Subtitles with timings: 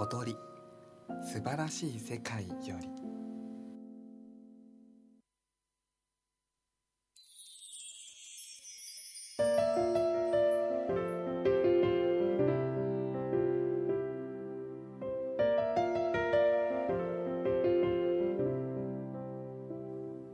[0.00, 0.34] 小鳥。
[1.22, 2.88] 素晴らしい世界より。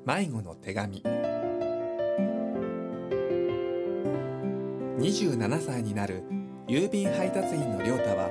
[0.05, 1.03] 迷子の手紙。
[5.01, 6.23] 27歳になる
[6.69, 8.31] 郵便配達員の亮太は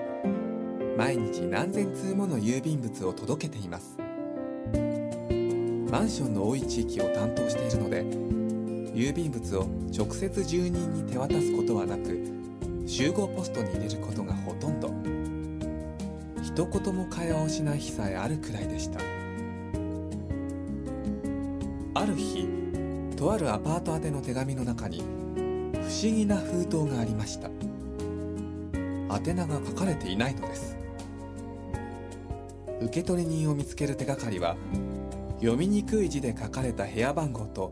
[0.98, 3.98] 毎日何千通もの郵便物を届けています。
[5.91, 8.04] マンションの多い地域を担当しているので
[8.93, 12.18] 郵便物を直接住人に手渡すことはなく
[12.88, 14.90] 集合ポストに入れることがほとんど。
[16.41, 18.99] 一言も会話をしない日さえあるくらいでした。
[21.93, 22.48] ある日
[23.18, 25.04] とあるアパート宛ての手紙の中に不
[25.82, 27.49] 思議な封筒がありました。
[29.13, 30.74] 宛名が書かれていないのです。
[32.81, 34.57] 受取人を見つける手がかりは
[35.40, 37.71] 読みにくい字で書かれた部屋番号と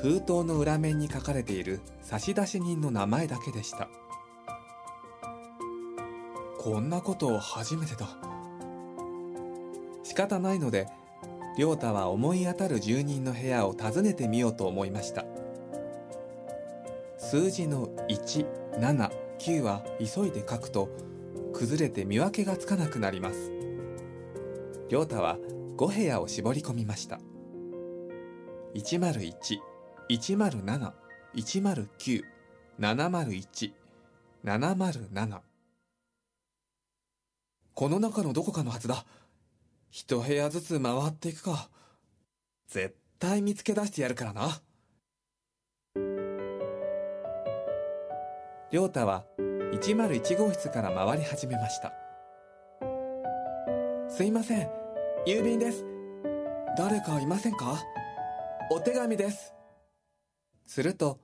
[0.00, 3.88] 封筒の裏面に書かれている差出人の名前だけでした。
[6.58, 8.08] こんなことを初めてだ。
[10.02, 10.88] 仕方ないので
[11.56, 15.24] 亮太は思い当たる住人の部屋を訪ねてみようと思いました。
[17.18, 20.90] 数字の179は急いで書くと
[21.54, 23.53] 崩れて見分けがつかなくなります。
[24.94, 25.38] 亮太は
[25.76, 27.18] 5部屋を絞り込みました。
[28.76, 29.58] 101、
[30.08, 30.92] 107、
[31.34, 32.22] 109、
[32.78, 33.72] 701、
[34.44, 35.40] 707
[37.74, 39.04] この中のどこかのはずだ。
[39.90, 41.68] 一部屋ずつ回っていくか。
[42.68, 44.62] 絶対見つけ出してやるからな。
[48.70, 49.24] 亮太は
[49.72, 51.92] 101号室から回り始めました。
[54.08, 54.83] すいません。
[55.26, 55.86] 郵便です。
[56.76, 57.82] 誰かいませんか？
[58.70, 59.54] お手紙です。
[60.66, 61.18] すると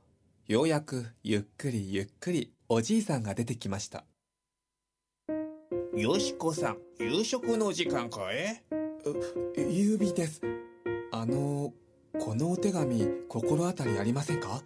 [0.48, 4.04] ようやくゆっくりゆっくりおじいさんが出てきました。
[5.94, 8.62] よしこさん夕食の時間かい？
[9.54, 10.40] 郵便です。
[11.12, 11.74] あの
[12.18, 14.62] このお手紙心当たりありませんか？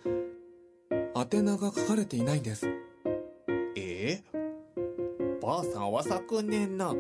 [1.17, 2.69] 宛名が書かれていないんです。
[3.75, 4.23] え？
[5.43, 6.95] ばあさんは昨年な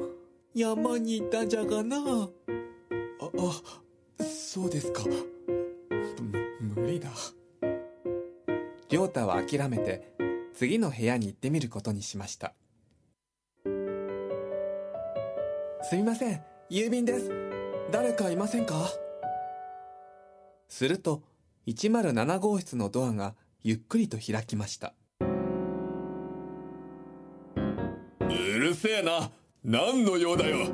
[0.54, 1.96] 山に行ったんじゃがな。
[1.98, 2.00] あ
[3.20, 5.02] あそうですか。
[5.02, 5.20] む
[6.76, 7.10] 無理だ。
[8.88, 10.14] 亮太は諦めて
[10.54, 12.54] 次の部屋に行ってみることにしました。
[15.82, 16.40] すみません。
[16.70, 17.32] 郵便です。
[17.90, 18.88] 誰かいませんか？
[20.68, 21.24] すると
[21.66, 23.34] 107号室のドアが
[23.64, 24.94] ゆっくりと開きました。
[27.56, 29.32] うるせえな
[29.64, 30.66] 何の用だよ。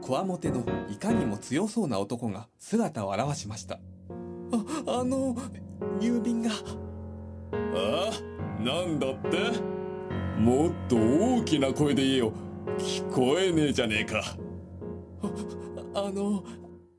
[0.00, 3.80] こわもてのいかにも強そうな男が姿を現しました。
[4.86, 5.34] ああの
[5.98, 6.50] 郵便が。
[7.52, 9.36] ああなんだって？
[10.38, 12.32] もっと大きな声で言えよ。
[12.78, 14.22] 聞こえねえじゃねえか。
[15.94, 16.44] あの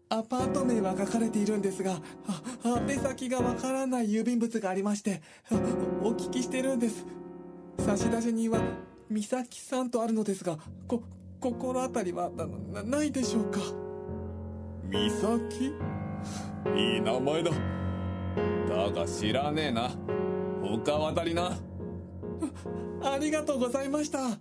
[0.09, 1.93] アパート名は書かれているんですが
[2.63, 5.21] あ宛先がわからない郵便物がありまして
[6.03, 7.05] お聞きしてるんです。
[7.79, 8.59] 差出人は
[9.13, 10.57] 美咲さんとあるのですが
[10.87, 11.03] こ
[11.39, 13.59] 心当たりはなないでしょうか？
[14.89, 15.65] 美咲？
[16.75, 17.51] いい名前だ。
[18.67, 19.91] だが知らねえな。
[20.63, 21.59] 他渡りな。
[23.03, 24.39] ありがとうございました。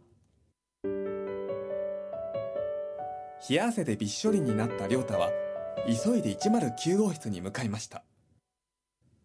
[3.47, 5.31] 冷や汗でびっしょりになった亮太は
[5.87, 8.05] 急いで109号室に向かいました。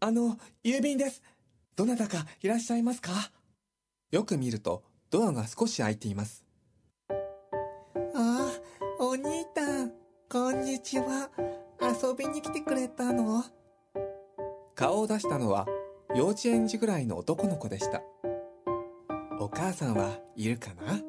[0.01, 1.24] あの郵便です。
[1.77, 3.13] どなたかいらっしゃいますか？
[4.12, 6.44] よく見るとドアが少し開いています。
[7.09, 7.15] あ
[8.13, 8.50] あ
[9.00, 9.94] お兄たん
[10.30, 11.30] こんにちは。
[11.80, 13.45] 遊びに来てくれたの？
[14.75, 15.65] 顔を出したのは
[16.13, 18.01] 幼稚園児ぐらいの男の子でした。
[19.39, 21.00] お母さんはいるかな？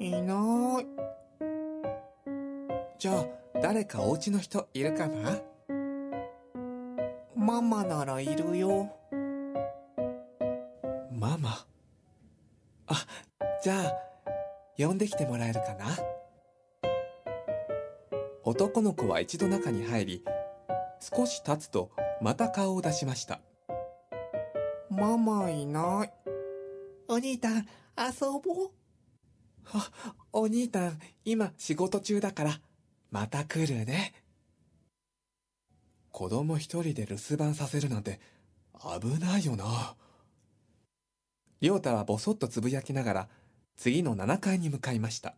[0.00, 0.86] いない。
[2.98, 3.26] じゃあ
[3.60, 5.42] 誰かお家の人いるかな？
[7.36, 8.88] ママならいるよ。
[11.12, 11.66] ママ？
[12.86, 13.06] あ
[13.62, 13.92] じゃあ
[14.76, 15.86] 呼んできてもらえるかな？
[18.42, 20.24] 男の子は一度中に入り
[21.00, 21.90] 少し経つと
[22.20, 23.40] また顔を出しました。
[24.90, 26.12] ママいない。
[27.08, 27.62] お兄たん遊
[28.42, 28.70] ぼう。
[29.72, 29.90] あ
[30.32, 32.60] お兄たん今仕事中だから
[33.10, 34.12] また来るね。
[36.10, 38.20] 子供一人で留守番させるなんて
[39.00, 39.96] 危ないよな
[41.64, 43.28] 亮太はボソッとつぶやきながら
[43.78, 45.34] 次の7階に向かいました。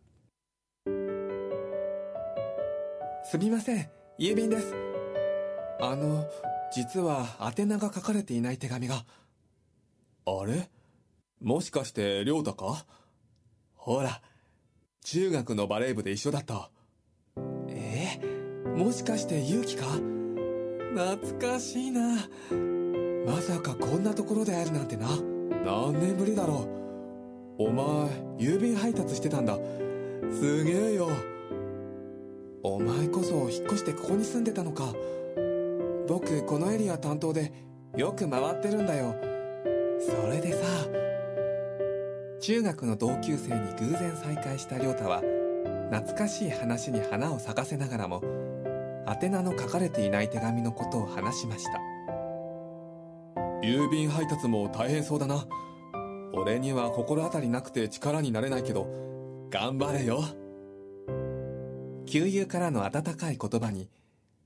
[3.23, 3.89] すみません
[4.19, 4.75] 郵便です。
[5.79, 6.27] あの
[6.75, 7.25] 実は
[7.57, 9.05] 宛名が書かれていない手紙が。
[10.25, 10.69] あれ？
[11.41, 12.85] もしかして亮太か？
[13.77, 14.21] ほら
[15.05, 16.69] 中学のバレー部で一緒だった。
[17.69, 18.19] え？
[18.21, 19.85] ー、もしかして勇気か？
[20.93, 22.17] 懐かしいな。
[23.25, 25.07] まさかこんなところで会えるなんてな。
[25.67, 26.65] 何年ぶりだろ
[27.59, 27.63] う。
[27.65, 27.85] お前
[28.37, 29.57] 郵便配達してたんだ。
[30.31, 31.09] すげえよ。
[32.63, 34.93] お前こそ引っ越してここに住んでたのか。
[36.07, 37.51] 僕このエリア担当で
[37.97, 39.13] よく回ってるんだよ。
[39.99, 40.59] それでさ
[42.39, 45.21] 中学の同級生に偶然再会した亮太は
[45.91, 48.21] 懐かしい話に花を咲かせながらも
[49.21, 51.86] 宛名の書かれていない手紙のことを話しました。
[53.63, 55.45] 郵便配達も大変そうだな。
[56.33, 58.87] 俺には心当たりなくて力になれないけど
[59.49, 60.23] 頑張れよ。
[62.05, 63.89] 旧友からの温かい言葉に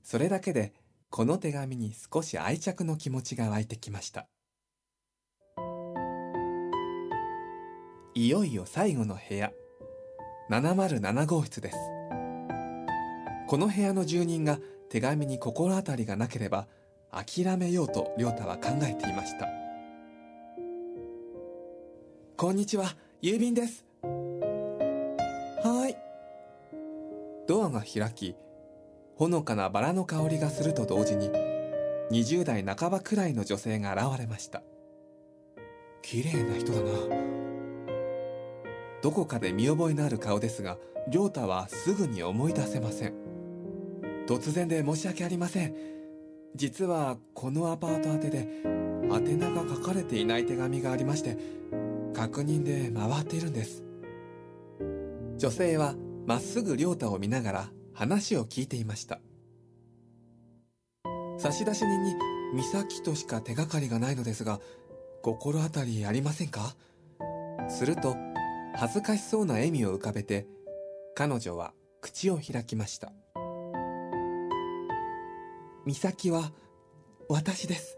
[0.02, 0.72] それだけで
[1.10, 4.26] この手紙に少し愛着の気持ちが湧いてきました。
[8.14, 9.52] いよいよ最後の部屋。
[10.50, 11.76] 707号室です。
[13.46, 14.58] この部屋の住人が
[14.88, 16.66] 手紙に心当たりがなければ
[17.14, 19.46] 諦めようと亮太は考えていました。
[22.38, 23.84] こんにちは郵便です。
[24.02, 25.98] はい。
[27.46, 28.34] ドアが開き
[29.14, 31.30] ほのかなバラの香りがすると同時に
[32.10, 34.62] 20代半ばくらいの女性が現れました。
[36.00, 36.90] 綺麗な人だな。
[39.02, 40.78] どこかで見覚えのある顔ですが
[41.10, 43.14] 亮太はすぐに思い出せません。
[44.26, 46.01] 突然で申し訳ありません。
[46.54, 48.48] 実はこのアパート宛てで
[49.10, 51.36] 宛名が書かれていない手紙がありまして
[52.14, 53.84] 確認で回っているんです。
[55.38, 55.94] 女性は
[56.26, 59.18] まっすぐ亮太を見ながら話を聞いていました。
[61.38, 62.14] 差出人に
[62.54, 64.60] 美咲としか手がかりがないのですが
[65.22, 66.76] 心当たりありませんか？
[67.68, 68.14] すると
[68.74, 70.46] 恥ずかしそうな笑みを浮かべて
[71.14, 73.12] 彼女は口を開きました。
[75.84, 76.52] 美咲は
[77.28, 77.96] 私です。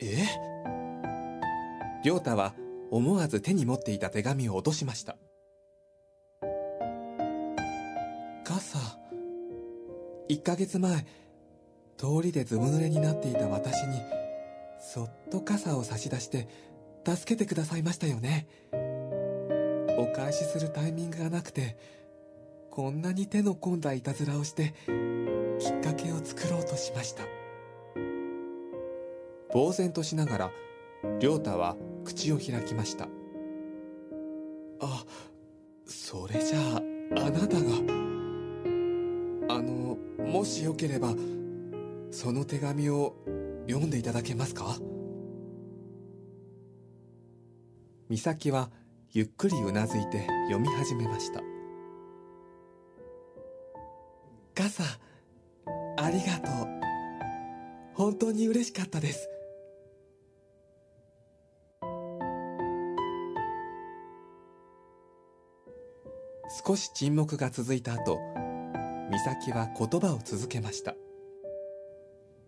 [0.00, 0.24] え？
[2.04, 2.54] 亮太は
[2.90, 5.16] 思わず手に持っていた手紙を落としました。
[8.44, 8.78] 傘
[10.28, 11.06] 1ヶ月前
[11.96, 14.00] 通りでずぶ濡れになっていた私に
[14.80, 16.48] そっと傘を差し出して
[17.06, 18.48] 助けてくださいましたよね。
[19.96, 21.76] お返しするタイミングがなくて
[22.70, 24.74] こんなに手の込んだいたずらをして
[25.58, 27.24] きっかけを作ろうとしました。
[29.52, 30.50] 呆然としながら
[31.20, 33.08] 亮太は口を開きました。
[34.80, 35.04] あ
[35.86, 36.82] それじゃあ
[37.26, 37.62] あなたが。
[39.50, 39.96] あの
[40.26, 41.14] もしよければ
[42.10, 43.14] その手紙を
[43.66, 44.76] 読んでいただけますか？
[48.08, 48.70] 美咲は
[49.12, 51.40] ゆっくりうなずいて読み始めました。
[54.54, 54.82] 傘
[56.00, 56.68] ありがとう。
[57.94, 59.28] 本当に嬉しかったです。
[66.64, 68.18] 少し沈黙が続いた後
[69.10, 70.94] 美咲は言葉を続けました。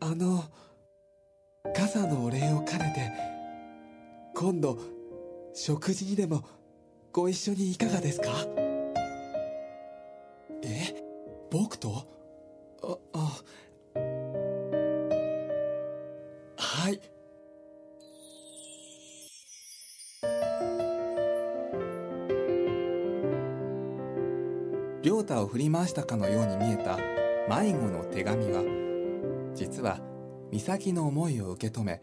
[0.00, 0.45] あの
[1.75, 3.12] 傘のお礼を兼ねて
[4.35, 4.78] 今度
[5.52, 6.45] 食事にでも
[7.12, 8.28] ご一緒にいかがですか？
[10.62, 10.95] え
[11.50, 12.20] 僕と？
[13.13, 13.41] あ
[13.95, 14.01] あ
[16.57, 17.01] はい。
[25.03, 26.99] 亮太を振り回したかのように見えた
[27.49, 28.63] 迷子の手紙は
[29.55, 30.01] 実は
[30.51, 32.01] 美咲の思いを受け止め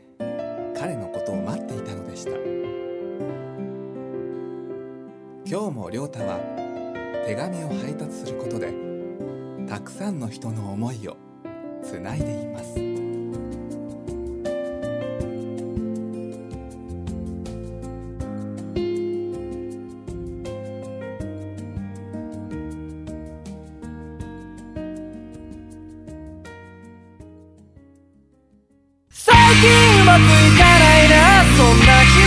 [0.76, 2.32] 彼のことを待っていたのでした。
[5.50, 6.40] 今日も亮太は
[7.26, 8.87] 手紙を配達することで
[9.68, 11.18] たくさんの人の思いを
[11.84, 12.76] つないでいます。
[29.10, 29.70] 最近
[30.02, 32.27] うまくいかないなそんな日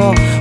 [0.00, 0.39] 더